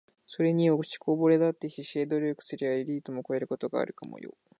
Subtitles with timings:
[0.25, 0.79] ｢それによ……
[0.79, 4.31] 落ちこぼれだって必死で努力すりゃエリートを超えることがあるかもよ｣